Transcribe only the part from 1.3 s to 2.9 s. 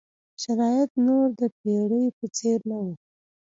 د پېړۍ په څېر نه